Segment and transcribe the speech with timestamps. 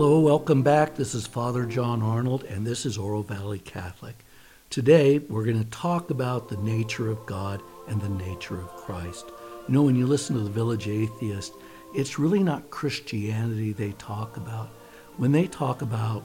[0.00, 0.94] Hello, welcome back.
[0.94, 4.24] This is Father John Arnold, and this is Oro Valley Catholic.
[4.70, 9.26] Today, we're going to talk about the nature of God and the nature of Christ.
[9.66, 11.52] You know, when you listen to the village atheist,
[11.96, 14.68] it's really not Christianity they talk about.
[15.16, 16.22] When they talk about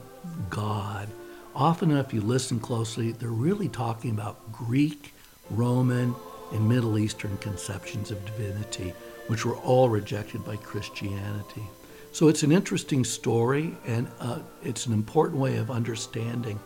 [0.50, 1.08] God,
[1.52, 5.12] often if you listen closely, they're really talking about Greek,
[5.50, 6.14] Roman,
[6.52, 8.94] and Middle Eastern conceptions of divinity,
[9.26, 11.64] which were all rejected by Christianity.
[12.14, 16.60] So it's an interesting story, and uh, it's an important way of understanding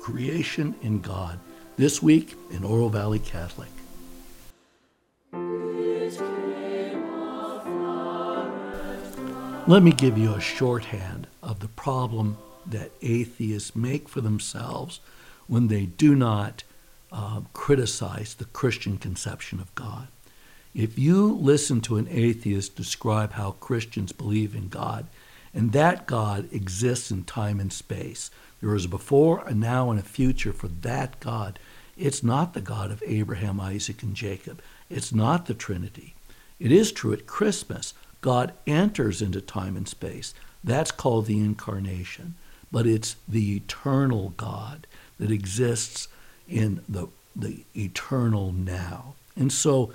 [0.00, 1.40] creation in God.
[1.78, 3.70] This week in Oro Valley Catholic.
[9.66, 15.00] Let me give you a shorthand of the problem that atheists make for themselves
[15.46, 16.64] when they do not
[17.10, 20.08] uh, criticize the Christian conception of God.
[20.76, 25.06] If you listen to an atheist describe how Christians believe in God,
[25.54, 29.98] and that God exists in time and space, there is a before, a now, and
[29.98, 31.58] a future for that God.
[31.96, 34.60] It's not the God of Abraham, Isaac, and Jacob.
[34.90, 36.14] It's not the Trinity.
[36.60, 37.94] It is true at Christmas.
[38.20, 40.34] God enters into time and space.
[40.62, 42.34] That's called the incarnation.
[42.70, 44.86] But it's the eternal God
[45.18, 46.08] that exists
[46.46, 49.14] in the, the eternal now.
[49.36, 49.94] And so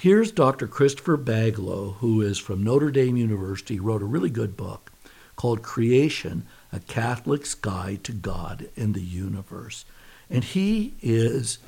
[0.00, 0.68] Here's Dr.
[0.68, 4.92] Christopher Baglow, who is from Notre Dame University, wrote a really good book
[5.34, 9.84] called Creation A Catholic's Guide to God and the Universe.
[10.30, 11.58] And he is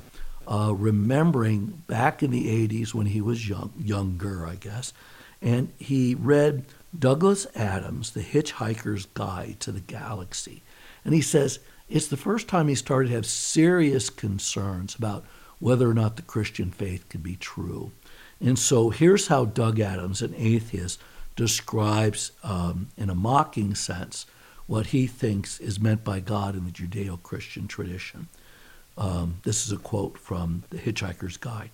[0.47, 4.93] uh, remembering back in the 80s when he was young, younger, I guess,
[5.41, 6.63] and he read
[6.97, 10.63] Douglas Adams' The Hitchhiker's Guide to the Galaxy.
[11.03, 11.59] And he says
[11.89, 15.25] it's the first time he started to have serious concerns about
[15.59, 17.91] whether or not the Christian faith could be true.
[18.41, 20.99] And so here's how Doug Adams, an atheist,
[21.35, 24.25] describes um, in a mocking sense
[24.67, 28.27] what he thinks is meant by God in the Judeo Christian tradition.
[28.97, 31.69] Um, this is a quote from The Hitchhiker's Guide.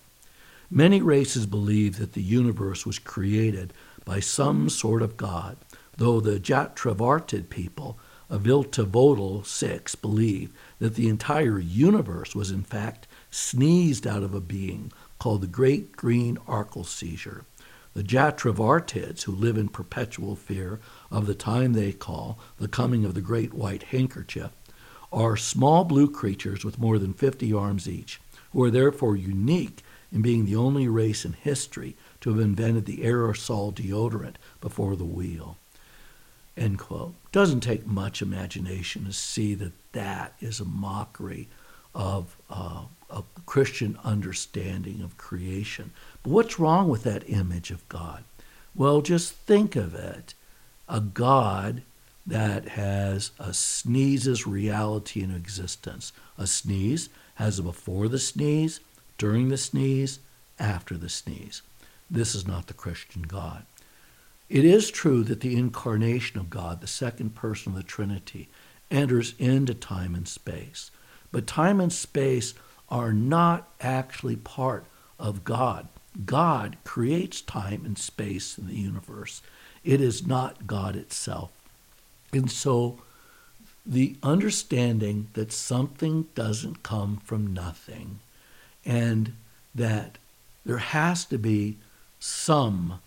[0.70, 3.72] Many races believe that the universe was created
[4.04, 5.56] by some sort of God,
[5.96, 7.98] though the Jatravartid people
[8.30, 14.40] of Viltvodle 6 believe that the entire universe was in fact sneezed out of a
[14.40, 17.44] being called the Great Green Arkleseizure.
[17.94, 20.80] The Jatravartids, who live in perpetual fear
[21.10, 24.52] of the time they call the coming of the Great White Handkerchief,
[25.12, 28.20] are small blue creatures with more than 50 arms each,
[28.52, 32.98] who are therefore unique in being the only race in history to have invented the
[32.98, 35.56] aerosol deodorant before the wheel.
[36.56, 37.14] End quote.
[37.30, 41.48] Doesn't take much imagination to see that that is a mockery
[41.94, 45.92] of uh, a Christian understanding of creation.
[46.22, 48.24] But what's wrong with that image of God?
[48.74, 50.34] Well, just think of it
[50.88, 51.82] a God
[52.26, 56.12] that has a sneeze's reality and existence.
[56.36, 58.80] A sneeze has a before the sneeze,
[59.16, 60.18] during the sneeze,
[60.58, 61.62] after the sneeze.
[62.10, 63.64] This is not the Christian God.
[64.48, 68.48] It is true that the incarnation of God, the second person of the Trinity,
[68.90, 70.90] enters into time and space.
[71.30, 72.54] But time and space
[72.90, 74.84] are not actually part
[75.18, 75.88] of God.
[76.24, 79.42] God creates time and space in the universe.
[79.84, 81.50] It is not God itself.
[82.32, 82.98] And so
[83.86, 88.20] the understanding that something doesn't come from nothing
[88.84, 89.32] and
[89.74, 90.18] that
[90.64, 91.76] there has to be
[92.20, 93.00] some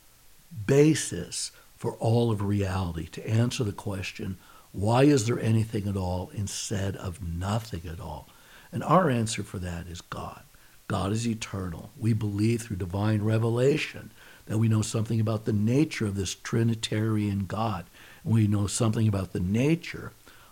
[0.66, 4.38] basis for all of reality to answer the question,
[4.72, 8.28] why is there anything at all instead of nothing at all?
[8.71, 10.43] And our answer for that is God.
[10.87, 11.91] God is eternal.
[11.97, 14.11] We believe through divine revelation
[14.45, 17.85] that we know something about the nature of this Trinitarian God.
[18.23, 20.11] We know something about the nature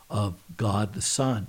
[0.09, 1.47] of God the Son.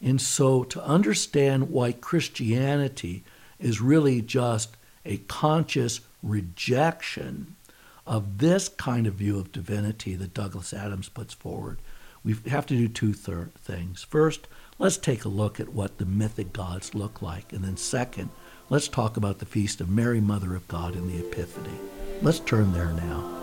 [0.00, 3.22] And so to understand why Christianity
[3.58, 7.56] is really just a conscious rejection
[8.06, 11.78] of this kind of view of divinity that Douglas Adams puts forward,
[12.24, 14.02] we have to do two thir- things.
[14.02, 14.48] First,
[14.80, 17.52] let's take a look at what the mythic gods look like.
[17.52, 18.30] And then, second,
[18.70, 21.78] let's talk about the feast of Mary, Mother of God, in the Epiphany.
[22.22, 23.36] Let's turn there now.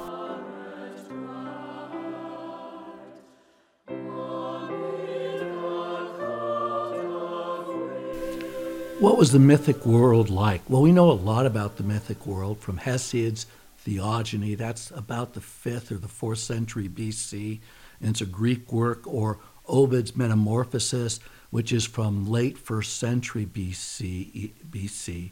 [9.00, 10.68] What was the mythic world like?
[10.68, 13.46] Well, we know a lot about the mythic world from Hesiod's
[13.78, 14.56] Theogony.
[14.56, 17.60] That's about the 5th or the 4th century BC.
[18.02, 19.38] And it's a Greek work, or
[19.68, 21.20] Ovid's Metamorphosis,
[21.50, 25.32] which is from late first century BC, BC.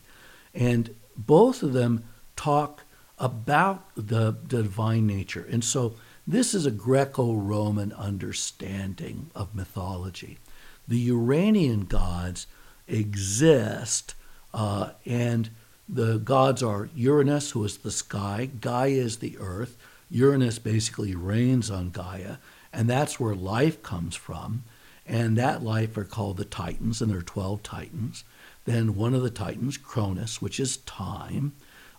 [0.53, 2.03] And both of them
[2.35, 2.83] talk
[3.17, 5.45] about the, the divine nature.
[5.49, 5.95] And so
[6.27, 10.39] This is a Greco Roman understanding of mythology.
[10.87, 12.47] The Uranian gods
[12.87, 14.15] exist,
[14.51, 15.51] uh, and
[15.87, 19.77] the gods are Uranus, who is the sky, Gaia is the earth.
[20.09, 22.37] Uranus basically reigns on Gaia,
[22.75, 24.63] and that's where life comes from.
[25.07, 28.23] And that life are called the Titans, and there are 12 Titans.
[28.65, 31.53] Then one of the Titans, Cronus, which is time,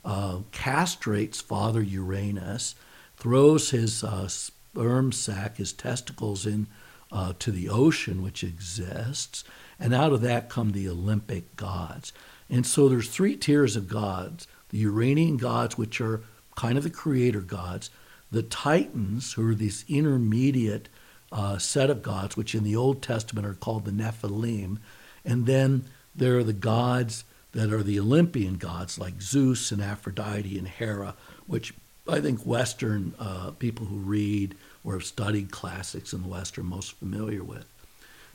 [0.04, 2.74] uh, castrates Father Uranus,
[3.16, 6.66] throws his uh, sperm sac, his testicles, in
[7.12, 9.44] uh, to the ocean, which exists,
[9.78, 12.12] and out of that come the Olympic gods.
[12.50, 16.22] And so there's three tiers of gods: the Uranian gods, which are
[16.56, 17.90] kind of the creator gods,
[18.30, 20.88] the Titans, who are this intermediate
[21.32, 24.78] uh, set of gods, which in the Old Testament are called the Nephilim,
[25.24, 25.84] and then
[26.14, 31.14] there are the gods that are the Olympian gods, like Zeus and Aphrodite and Hera,
[31.46, 31.74] which
[32.08, 36.62] I think Western uh, people who read or have studied classics in the West are
[36.62, 37.66] most familiar with.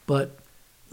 [0.06, 0.40] But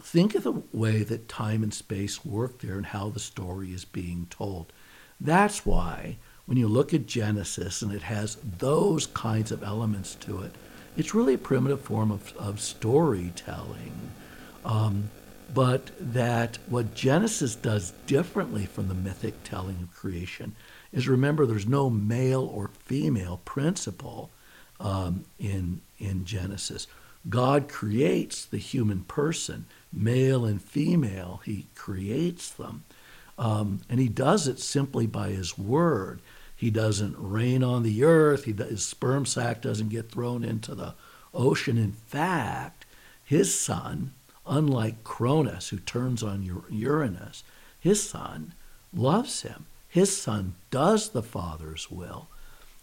[0.00, 3.85] think of the way that time and space work there and how the story is
[3.85, 4.73] being told.
[5.21, 6.19] That's why
[6.49, 10.53] when you look at Genesis and it has those kinds of elements to it,
[10.97, 13.93] it's really a primitive form of, of storytelling.
[14.65, 15.11] Um,
[15.53, 20.56] but that what Genesis does differently from the mythic telling of creation
[20.91, 24.31] is remember there's no male or female principle
[24.81, 26.87] um, in, in Genesis.
[27.29, 32.85] God creates the human person, male and female, He creates them.
[33.39, 36.23] Um, and He does it simply by His word.
[36.59, 40.95] He doesn't rain on the earth, he, his sperm sac doesn't get thrown into the
[41.33, 41.79] ocean.
[41.79, 42.85] In fact,
[43.25, 44.13] His son,
[44.45, 47.45] unlike Cronus, who turns on Uranus,
[47.79, 48.55] his son
[48.93, 49.67] loves him.
[49.89, 52.27] His son does the Father's will.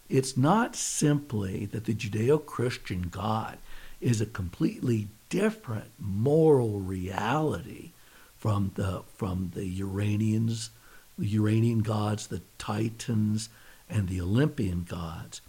[0.08, 3.58] It's not simply that the Judeo Christian God
[4.00, 7.92] is a completely different moral reality
[8.38, 10.70] from the, from the Uranians,
[11.18, 13.50] the Uranian gods, the Titans,
[13.90, 15.42] and the Olympian gods.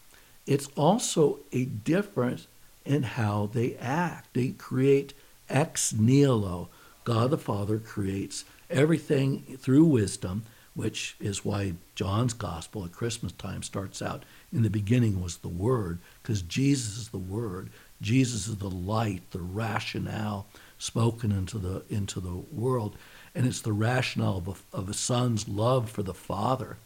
[0.46, 2.46] It's also a difference
[2.84, 4.34] in how they act.
[4.34, 5.12] They create
[5.48, 6.68] ex nihilo.
[7.04, 10.42] God the Father creates everything through wisdom,
[10.74, 15.48] which is why John's gospel at Christmas time starts out in the beginning was the
[15.48, 17.70] Word, because Jesus is the Word.
[18.02, 20.46] Jesus is the light, the rationale
[20.78, 22.94] spoken into the into the world,
[23.34, 26.76] and it's the rationale of a, of a son's love for the Father.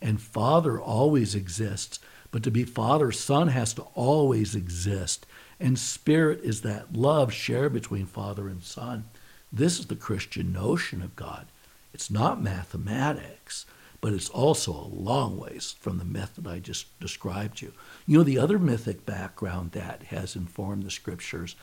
[0.00, 1.98] And Father always exists,
[2.30, 5.26] but to be Father, Son has to always exist.
[5.58, 9.04] And Spirit is that love shared between Father and Son.
[9.52, 11.46] This is the Christian notion of God.
[11.92, 13.66] It's not mathematics,
[14.00, 17.72] but it's also a long ways from the myth that I just described you.
[18.06, 21.56] You know, the other mythic background that has informed the scriptures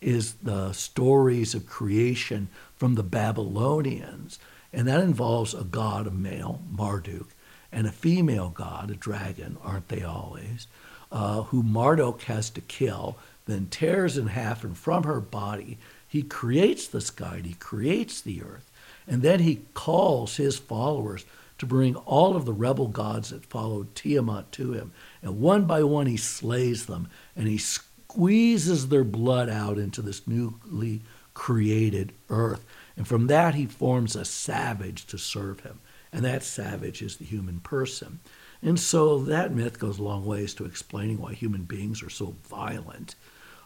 [0.00, 4.38] is the stories of creation from the Babylonians.
[4.72, 7.28] And that involves a god, a male, Marduk,
[7.72, 10.66] and a female god, a dragon, aren't they always,
[11.12, 16.22] uh, who Marduk has to kill then tears in half, and from her body, he
[16.22, 18.70] creates the sky, and he creates the earth,
[19.06, 21.24] and then he calls his followers
[21.58, 24.92] to bring all of the rebel gods that followed Tiamat to him.
[25.22, 30.26] And one by one, he slays them, and he squeezes their blood out into this
[30.26, 31.02] newly
[31.34, 32.64] created earth.
[32.96, 35.80] And from that, he forms a savage to serve him.
[36.12, 38.20] And that savage is the human person.
[38.62, 42.36] And so that myth goes a long ways to explaining why human beings are so
[42.48, 43.14] violent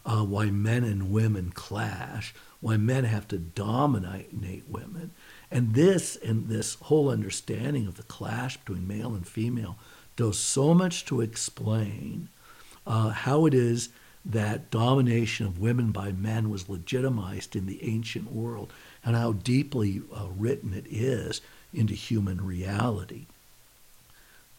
[0.04, 5.10] uh, why men and women clash, why men have to dominate women.
[5.50, 9.78] And this and this whole understanding of the clash between male and female
[10.16, 12.28] does so much to explain
[12.86, 13.88] uh, how it is
[14.24, 18.72] that domination of women by men was legitimized in the ancient world
[19.04, 21.40] and how deeply uh, written it is
[21.74, 23.26] into human reality.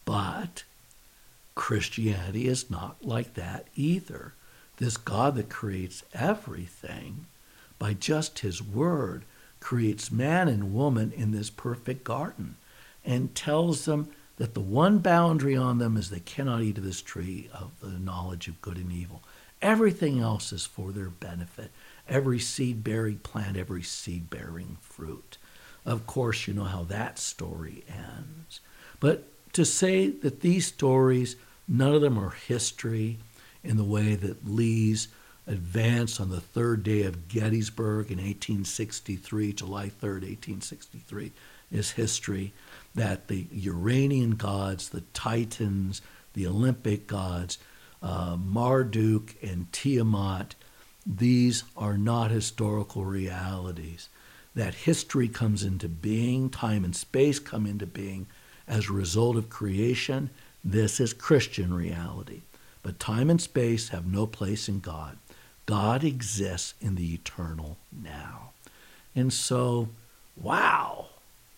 [0.05, 0.63] But
[1.55, 4.33] Christianity is not like that either
[4.77, 7.25] this God that creates everything
[7.79, 9.23] by just his word
[9.59, 12.55] creates man and woman in this perfect garden
[13.05, 17.01] and tells them that the one boundary on them is they cannot eat of this
[17.01, 19.21] tree of the knowledge of good and evil.
[19.61, 21.71] Everything else is for their benefit.
[22.07, 25.37] Every seed bearing plant, every seed bearing fruit.
[25.85, 28.59] Of course, you know how that story ends.
[28.99, 31.35] But to say that these stories,
[31.67, 33.19] none of them are history,
[33.65, 35.07] in the way that Lee's
[35.47, 41.31] advance on the third day of Gettysburg in 1863, July 3rd, 1863,
[41.71, 42.53] is history.
[42.93, 46.01] That the Uranian gods, the Titans,
[46.33, 47.57] the Olympic gods,
[48.01, 50.55] uh, Marduk and Tiamat,
[51.05, 54.09] these are not historical realities.
[54.55, 58.27] That history comes into being, time and space come into being
[58.67, 60.29] as a result of creation.
[60.63, 62.41] This is Christian reality.
[62.81, 65.17] But time and space have no place in God.
[65.65, 68.51] God exists in the eternal now.
[69.15, 69.89] And so,
[70.35, 71.07] wow,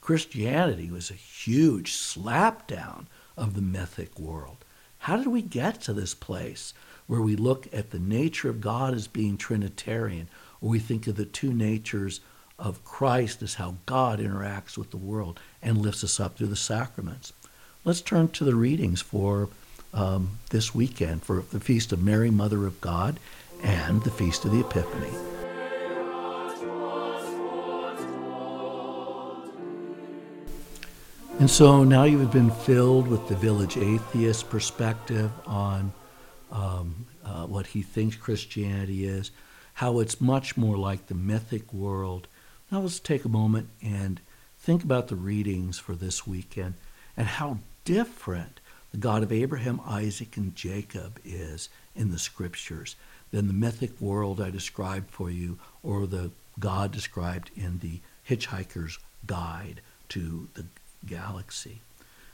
[0.02, 4.58] Christianity was a huge slapdown of the mythic world.
[5.00, 6.74] How did we get to this place
[7.08, 10.30] where we look at the nature of God as being Trinitarian,
[10.62, 12.22] or we think of the two natures
[12.60, 16.56] of Christ is how God interacts with the world and lifts us up through the
[16.56, 17.34] sacraments?
[17.84, 19.50] Let's turn to the readings for
[19.94, 23.20] um, this weekend for the Feast of Mary, Mother of God,
[23.64, 25.14] and the Feast of the Epiphany.
[31.40, 35.94] And so now you have been filled with the village atheist perspective on
[36.52, 39.30] um, uh, what he thinks Christianity is,
[39.74, 42.28] how it's much more like the mythic world.
[42.72, 44.20] Now let's take a moment and
[44.60, 46.74] think about the readings for this weekend
[47.16, 48.60] and how different
[48.92, 52.96] the God of Abraham, Isaac, and Jacob is in the scriptures
[53.32, 59.00] than the mythic world I described for you or the God described in the Hitchhiker's
[59.26, 60.66] Guide to the
[61.06, 61.80] galaxy.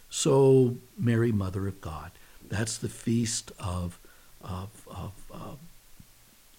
[0.10, 2.12] So, Mary, Mother of God,
[2.48, 4.00] that's the feast of,
[4.42, 5.58] of, of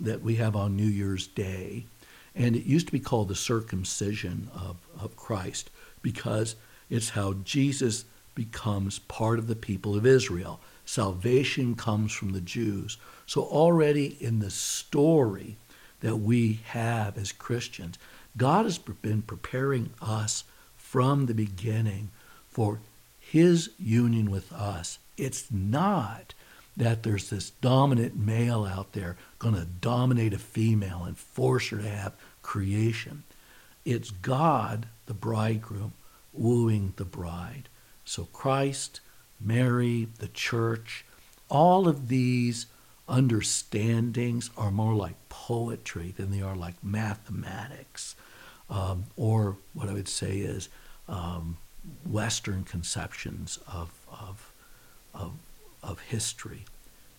[0.01, 1.87] that we have on New Year's Day.
[2.35, 5.71] And it used to be called the circumcision of, of Christ
[6.03, 6.57] because
[6.91, 10.61] it's how Jesus becomes part of the people of Israel.
[10.85, 12.99] Salvation comes from the Jews.
[13.27, 15.57] So, already in the story
[16.01, 17.99] that we have as Christians,
[18.37, 20.45] God has been preparing us
[20.77, 22.11] from the beginning
[22.49, 22.81] for
[23.19, 24.99] his union with us.
[25.17, 26.35] It's not
[26.77, 31.79] that there's this dominant male out there going to dominate a female and force her
[31.79, 33.23] to have creation.
[33.85, 35.93] It's God, the bridegroom,
[36.33, 37.69] wooing the bride.
[38.05, 39.01] So Christ,
[39.41, 41.05] Mary, the church,
[41.49, 42.67] all of these
[43.09, 48.17] understandings are more like poetry than they are like mathematics.
[48.71, 50.69] Um, or what I would say is
[51.09, 51.59] um,
[52.09, 54.53] Western conceptions of, of,
[55.13, 55.33] of,
[55.85, 56.65] of history.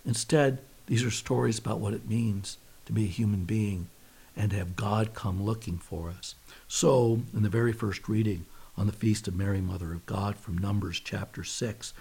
[0.05, 3.87] Instead, these are stories about what it means to be a human being
[4.35, 6.35] and to have God come looking for us.
[6.67, 8.45] So, in the very first reading
[8.77, 11.93] on the Feast of Mary, Mother of God from Numbers chapter 6,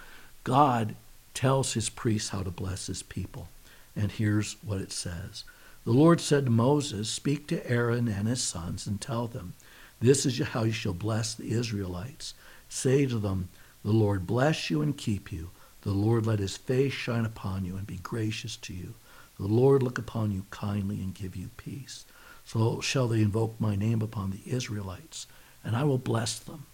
[0.43, 0.95] God
[1.33, 3.47] tells his priests how to bless his people.
[3.95, 5.45] And here's what it says
[5.85, 9.53] The Lord said to Moses, Speak to Aaron and his sons and tell them,
[10.01, 12.33] this is how you shall bless the Israelites.
[12.67, 13.49] Say to them,
[13.83, 15.51] The Lord bless you and keep you.
[15.85, 18.95] The Lord let his face shine upon you and be gracious to you.
[19.39, 22.05] The Lord look upon you kindly and give you peace.
[22.43, 25.27] So shall they invoke my name upon the Israelites,
[25.63, 26.65] and I will bless them.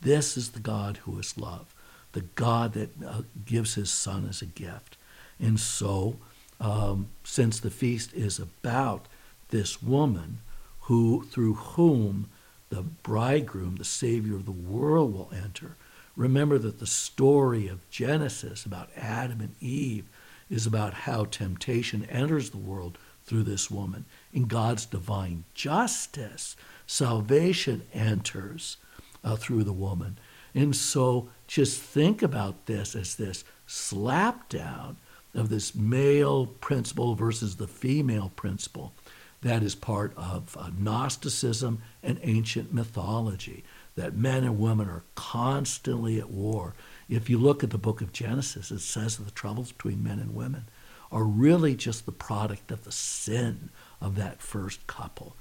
[0.00, 1.74] This is the God who is love,
[2.12, 4.96] the God that uh, gives his Son as a gift.
[5.38, 6.16] And so,
[6.58, 9.06] um, since the feast is about
[9.50, 10.38] this woman
[10.82, 12.30] who, through whom
[12.70, 15.76] the bridegroom, the Savior of the world, will enter.
[16.16, 20.08] Remember that the story of Genesis about Adam and Eve
[20.48, 24.06] is about how temptation enters the world through this woman.
[24.32, 26.56] In God's divine justice,
[26.86, 28.78] salvation enters
[29.22, 30.18] uh, through the woman.
[30.54, 34.96] And so just think about this as this slapdown
[35.34, 38.94] of this male principle versus the female principle
[39.42, 43.64] that is part of uh, Gnosticism and ancient mythology,
[43.96, 46.74] that men and women are constantly at war.
[47.08, 50.18] If you look at the book of Genesis, it says that the troubles between men
[50.18, 50.66] and women
[51.10, 55.36] are really just the product of the sin of that first couple.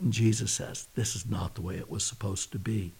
[0.00, 2.92] And Jesus says this is not the way it was supposed to be.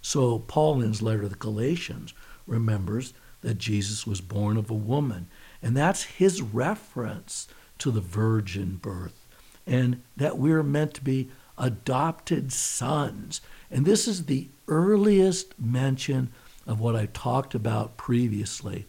[0.00, 2.14] So, Paul, in his letter to the Galatians,
[2.46, 3.12] remembers
[3.42, 5.28] that Jesus was born of a woman.
[5.62, 9.26] And that's his reference to the virgin birth
[9.66, 13.40] and that we're meant to be adopted sons.
[13.70, 16.30] And this is the earliest mention
[16.66, 18.86] of what I talked about previously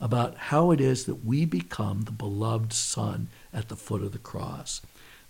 [0.00, 4.18] about how it is that we become the beloved son at the foot of the
[4.18, 4.82] cross.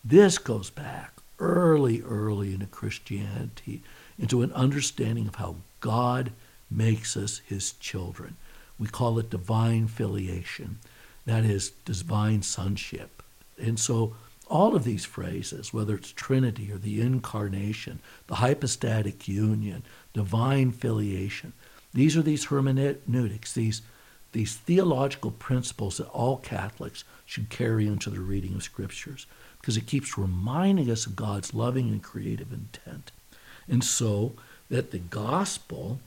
[0.04, 3.82] This goes back early, early into Christianity,
[4.18, 6.32] into an understanding of how God
[6.70, 8.36] makes us his children.
[8.78, 10.78] We call it divine filiation,
[11.24, 13.22] that is, divine sonship.
[13.58, 14.14] And so
[14.46, 21.52] all of these phrases, whether it's Trinity or the Incarnation, the hypostatic union, divine filiation,
[21.92, 23.82] these are these hermeneutics, these,
[24.32, 29.26] these theological principles that all Catholics should carry into the reading of scriptures
[29.60, 33.10] because it keeps reminding us of God's loving and creative intent.
[33.68, 34.34] And so
[34.70, 35.98] that the gospel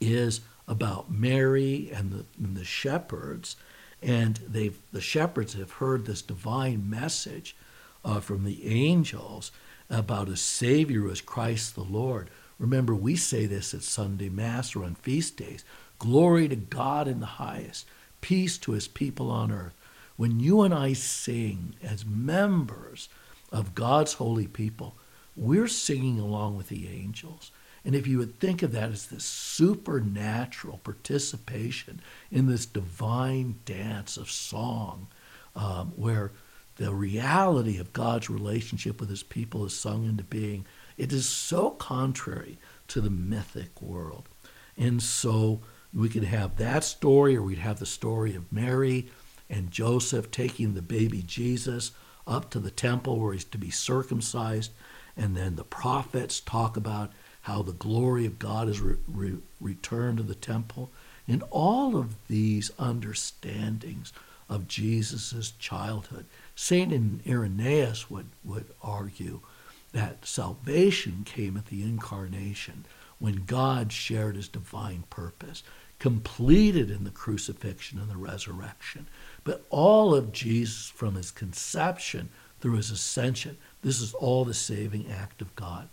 [0.00, 3.56] is about Mary and the, and the shepherds,
[4.02, 7.56] and they've the shepherds have heard this divine message
[8.04, 9.52] uh, from the angels
[9.88, 12.30] about a Savior as Christ the Lord.
[12.58, 15.64] Remember, we say this at Sunday Mass or on feast days.
[15.98, 17.86] Glory to God in the highest,
[18.20, 19.74] peace to his people on earth.
[20.16, 23.08] When you and I sing as members
[23.50, 24.94] of God's holy people,
[25.36, 27.50] we're singing along with the angels.
[27.84, 34.16] And if you would think of that as this supernatural participation in this divine dance
[34.16, 35.08] of song,
[35.56, 36.32] um, where
[36.76, 40.64] the reality of God's relationship with his people is sung into being,
[40.96, 42.58] it is so contrary
[42.88, 44.28] to the mythic world.
[44.76, 45.60] And so
[45.92, 49.08] we could have that story, or we'd have the story of Mary
[49.48, 51.92] and Joseph taking the baby Jesus
[52.26, 54.70] up to the temple where he's to be circumcised.
[55.16, 60.18] And then the prophets talk about how the glory of God is re- re- returned
[60.18, 60.90] to the temple.
[61.26, 64.12] In all of these understandings
[64.50, 66.26] of Jesus' childhood.
[66.56, 66.92] St.
[67.26, 69.40] Irenaeus would, would argue
[69.92, 72.84] that salvation came at the incarnation
[73.20, 75.62] when God shared his divine purpose,
[75.98, 79.06] completed in the crucifixion and the resurrection.
[79.44, 82.30] But all of Jesus from his conception
[82.60, 85.88] through his ascension, this is all the saving act of God.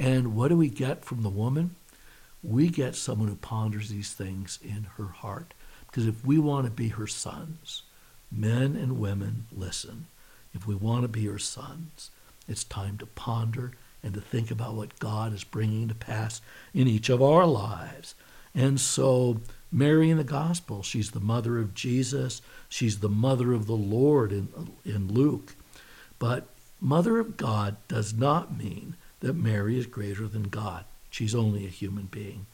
[0.00, 1.76] And what do we get from the woman?
[2.42, 5.52] We get someone who ponders these things in her heart.
[5.86, 7.82] Because if we want to be her sons,
[8.32, 10.06] men and women, listen.
[10.54, 12.10] If we want to be her sons,
[12.48, 16.40] it's time to ponder and to think about what God is bringing to pass
[16.72, 18.14] in each of our lives.
[18.54, 22.40] And so, Mary in the Gospel, she's the mother of Jesus.
[22.70, 24.48] She's the mother of the Lord in,
[24.86, 25.54] in Luke.
[26.18, 26.46] But
[26.80, 30.84] mother of God does not mean that Mary is greater than God.
[31.10, 32.46] She's only a human being,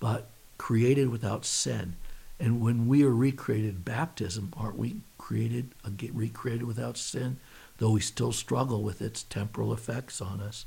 [0.00, 1.96] but created without sin.
[2.38, 5.70] And when we are recreated baptism, aren't we created,
[6.12, 7.38] recreated without sin?
[7.78, 10.66] Though we still struggle with its temporal effects on us.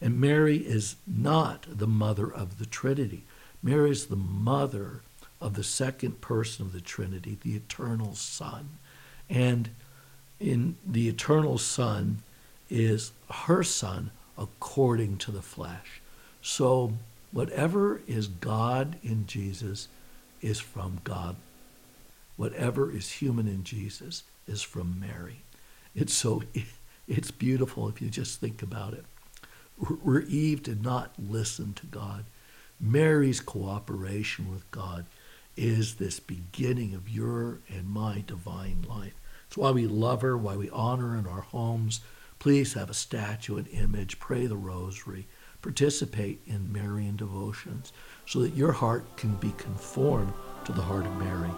[0.00, 3.24] And Mary is not the mother of the Trinity.
[3.62, 5.02] Mary is the mother
[5.40, 8.70] of the second person of the Trinity, the eternal Son.
[9.28, 9.70] And
[10.40, 12.22] in the eternal Son
[12.70, 16.00] is her Son according to the flesh.
[16.40, 16.94] So,
[17.32, 19.88] whatever is God in Jesus
[20.40, 21.36] is from God.
[22.36, 25.40] Whatever is human in Jesus is from Mary.
[25.94, 26.42] It's so
[27.08, 29.04] it's beautiful if you just think about it.
[30.02, 32.24] Where Eve did not listen to God,
[32.80, 35.06] Mary's cooperation with God
[35.56, 39.14] is this beginning of your and my divine life.
[39.46, 42.00] It's why we love her, why we honor her in our homes,
[42.38, 45.26] Please have a statue, an image, pray the rosary,
[45.60, 47.92] participate in Marian devotions
[48.26, 50.32] so that your heart can be conformed
[50.64, 51.50] to the heart of Mary.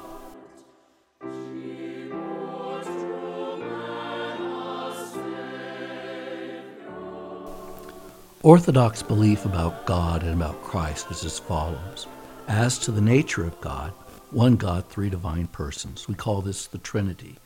[8.43, 12.07] Orthodox belief about God and about Christ is as follows.
[12.49, 13.93] As to the nature of God,
[14.31, 16.09] one God, three divine persons.
[16.09, 17.37] We call this the Trinity.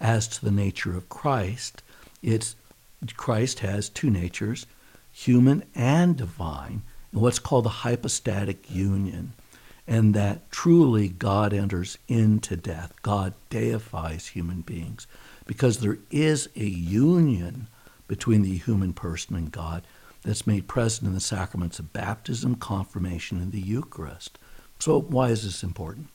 [0.00, 1.82] As to the nature of Christ,
[2.22, 2.54] it's
[3.16, 4.66] Christ has two natures,
[5.12, 9.32] human and divine, in what's called the hypostatic union.
[9.86, 12.92] And that truly God enters into death.
[13.02, 15.06] God deifies human beings
[15.46, 17.68] because there is a union
[18.08, 19.82] between the human person and God
[20.22, 24.38] that's made present in the sacraments of baptism, confirmation, and the Eucharist.
[24.78, 26.08] So, why is this important?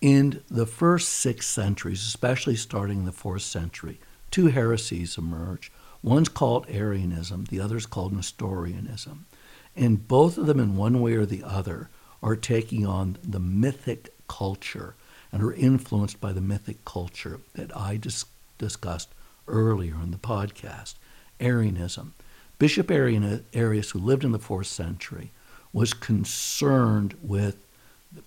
[0.00, 3.98] In the first six centuries, especially starting in the fourth century,
[4.30, 5.72] two heresies emerge.
[6.02, 9.26] One's called Arianism, the other's called Nestorianism.
[9.74, 11.88] And both of them, in one way or the other,
[12.22, 14.94] are taking on the mythic culture
[15.32, 18.24] and are influenced by the mythic culture that I dis-
[18.58, 19.10] discussed
[19.46, 20.94] earlier in the podcast.
[21.40, 22.14] Arianism.
[22.58, 25.30] Bishop Arius, who lived in the fourth century,
[25.72, 27.64] was concerned with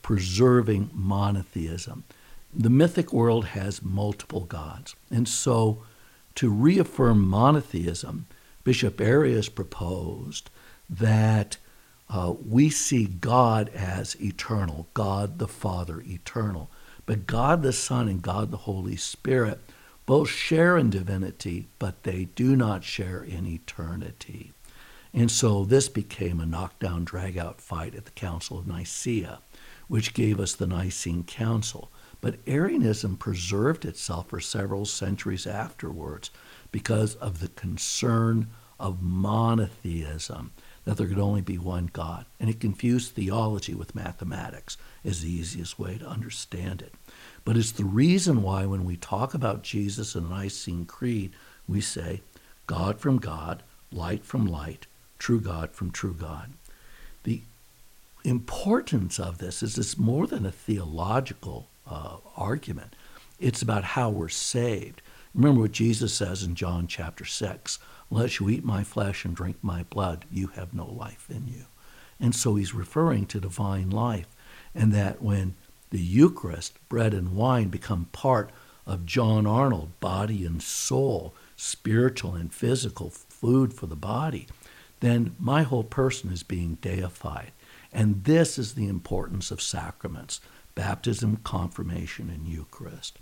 [0.01, 2.03] preserving monotheism.
[2.53, 4.95] The mythic world has multiple gods.
[5.09, 5.83] And so
[6.35, 8.27] to reaffirm monotheism,
[8.63, 10.49] Bishop Arius proposed
[10.89, 11.57] that
[12.09, 16.69] uh, we see God as eternal, God the Father eternal.
[17.05, 19.59] But God the Son and God the Holy Spirit
[20.05, 24.51] both share in divinity, but they do not share in eternity.
[25.13, 29.39] And so this became a knockdown, drag out fight at the Council of Nicaea,
[29.87, 31.91] which gave us the Nicene Council.
[32.21, 36.29] But Arianism preserved itself for several centuries afterwards
[36.71, 38.47] because of the concern
[38.79, 40.51] of monotheism,
[40.85, 42.25] that there could only be one God.
[42.39, 46.93] And it confused theology with mathematics, is the easiest way to understand it.
[47.43, 51.31] But it's the reason why when we talk about Jesus in the Nicene Creed,
[51.67, 52.21] we say,
[52.67, 54.85] God from God, light from light,
[55.19, 56.53] true God from true God.
[57.23, 57.41] The
[58.23, 62.95] importance of this is it's more than a theological uh, argument.
[63.39, 65.01] It's about how we're saved.
[65.33, 69.57] Remember what Jesus says in John chapter 6 Unless you eat my flesh and drink
[69.61, 71.63] my blood, you have no life in you.
[72.19, 74.27] And so he's referring to divine life,
[74.75, 75.55] and that when
[75.91, 78.51] the Eucharist, bread and wine, become part
[78.85, 84.47] of John Arnold, body and soul, spiritual and physical food for the body,
[84.99, 87.51] then my whole person is being deified.
[87.93, 90.41] And this is the importance of sacraments
[90.75, 93.19] baptism, confirmation, and Eucharist.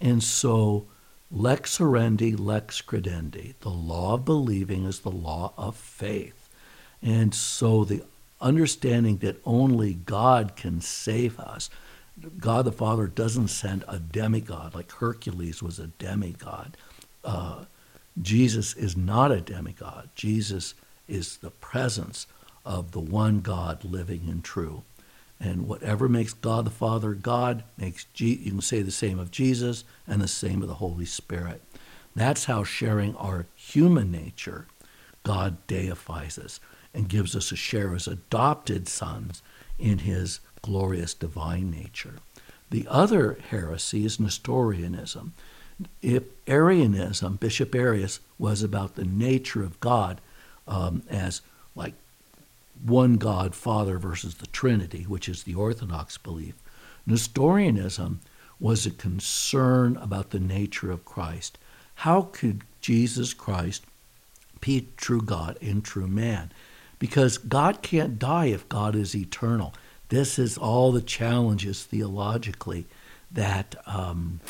[0.00, 0.86] And so,
[1.30, 6.48] lex orandi, lex credendi, the law of believing is the law of faith.
[7.02, 8.02] And so, the
[8.40, 11.70] understanding that only God can save us.
[12.38, 16.76] God the Father doesn't send a demigod like Hercules was a demigod.
[17.24, 17.64] Uh,
[18.20, 20.10] Jesus is not a demigod.
[20.14, 20.74] Jesus
[21.08, 22.26] is the presence
[22.64, 24.82] of the one God living and true.
[25.38, 29.30] And whatever makes God the Father God makes G- you can say the same of
[29.30, 31.62] Jesus and the same of the Holy Spirit.
[32.14, 34.66] That's how sharing our human nature,
[35.22, 36.60] God deifies us
[36.94, 39.42] and gives us a share as adopted sons
[39.78, 42.14] in his glorious divine nature.
[42.70, 45.34] The other heresy is Nestorianism.
[46.00, 50.20] If Arianism, Bishop Arius, was about the nature of God
[50.66, 51.42] um, as
[51.74, 51.94] like
[52.84, 56.54] one God, Father versus the Trinity, which is the Orthodox belief.
[57.06, 58.20] Nestorianism
[58.58, 61.58] was a concern about the nature of Christ.
[61.96, 63.84] How could Jesus Christ
[64.60, 66.52] be true God and true man?
[66.98, 69.74] Because God can't die if God is eternal.
[70.08, 72.86] This is all the challenges theologically
[73.30, 74.40] that um,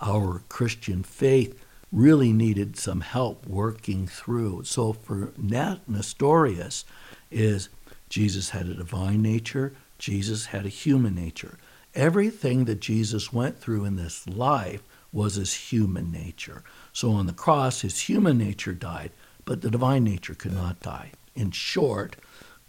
[0.00, 4.64] our Christian faith really needed some help working through.
[4.64, 6.84] So for Nat Nestorius
[7.32, 7.68] is
[8.08, 11.58] Jesus had a divine nature, Jesus had a human nature.
[11.94, 16.62] Everything that Jesus went through in this life was his human nature.
[16.92, 19.10] So on the cross, his human nature died,
[19.44, 21.12] but the divine nature could not die.
[21.34, 22.16] In short,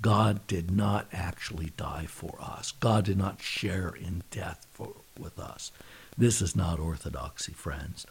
[0.01, 2.73] God did not actually die for us.
[2.73, 5.71] God did not share in death for, with us.
[6.17, 8.05] This is not orthodoxy, friends.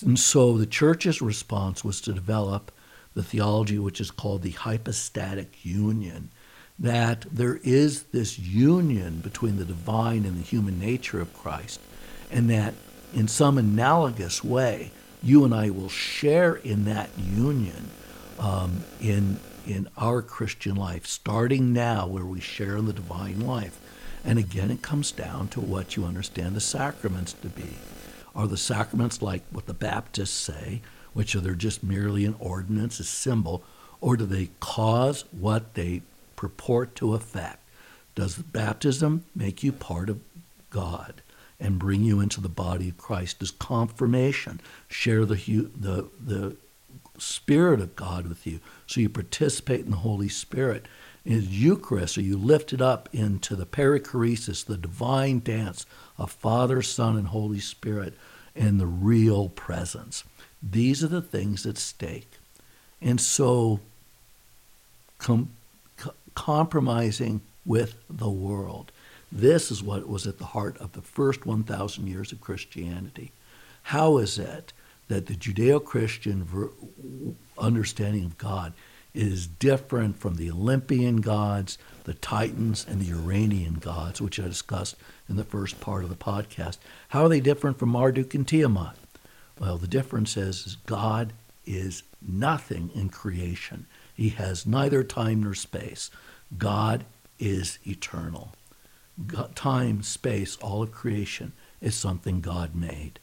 [0.00, 2.72] And so the church's response was to develop
[3.14, 6.30] the theology which is called the hypostatic union,
[6.78, 11.80] that there is this union between the divine and the human nature of Christ,
[12.30, 12.74] and that
[13.14, 14.90] in some analogous way,
[15.22, 17.90] you and I will share in that union
[18.38, 23.78] um, in, in our Christian life, starting now where we share in the divine life.
[24.24, 27.76] And again, it comes down to what you understand the sacraments to be.
[28.34, 30.80] Are the sacraments like what the Baptists say,
[31.14, 33.64] which are they're just merely an ordinance, a symbol,
[34.00, 36.02] or do they cause what they
[36.36, 37.60] purport to effect?
[38.14, 40.20] Does baptism make you part of
[40.70, 41.22] God
[41.58, 43.38] and bring you into the body of Christ?
[43.38, 45.36] Does confirmation share the,
[45.74, 46.56] the, the
[47.18, 50.86] Spirit of God with you so you participate in the Holy Spirit?
[51.24, 55.86] In Eucharist, are you lifted up into the perichoresis, the divine dance
[56.18, 58.14] of Father, Son, and Holy Spirit,
[58.54, 60.24] and the real presence?
[60.70, 62.30] These are the things at stake.
[63.02, 63.80] And so,
[65.18, 65.50] com-
[66.34, 68.90] compromising with the world.
[69.30, 73.32] This is what was at the heart of the first 1,000 years of Christianity.
[73.84, 74.72] How is it
[75.08, 76.70] that the Judeo Christian ver-
[77.58, 78.72] understanding of God
[79.12, 84.96] is different from the Olympian gods, the Titans, and the Uranian gods, which I discussed
[85.28, 86.78] in the first part of the podcast?
[87.08, 88.96] How are they different from Marduk and Tiamat?
[89.58, 91.32] Well, the difference is, is God
[91.64, 93.86] is nothing in creation.
[94.14, 96.10] He has neither time nor space.
[96.56, 97.04] God
[97.38, 98.52] is eternal.
[99.26, 103.20] God, time, space, all of creation is something God made.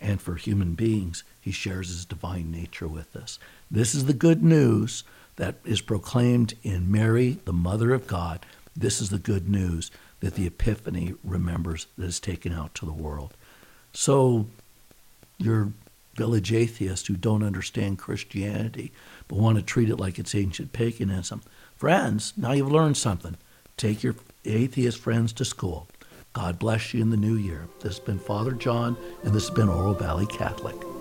[0.00, 3.38] And for human beings, he shares his divine nature with us.
[3.70, 5.04] This is the good news
[5.36, 8.44] that is proclaimed in Mary, the Mother of God.
[8.74, 12.92] This is the good news that the Epiphany remembers that is taken out to the
[12.92, 13.34] world.
[13.92, 14.46] So
[15.38, 15.72] your
[16.14, 18.92] village atheists who don't understand Christianity
[19.28, 21.42] but want to treat it like it's ancient paganism.
[21.76, 23.36] Friends, now you've learned something.
[23.76, 25.88] Take your atheist friends to school.
[26.32, 27.68] God bless you in the new year.
[27.80, 30.95] This has been Father John, and this has been Oro Valley Catholic.